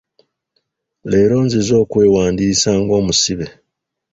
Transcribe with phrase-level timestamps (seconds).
[1.09, 3.45] Leero nzize okwewandiisa ng'omusibe.